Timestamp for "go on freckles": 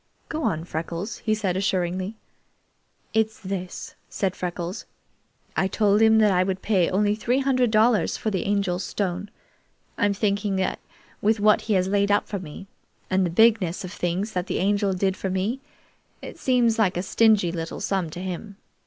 0.29-1.17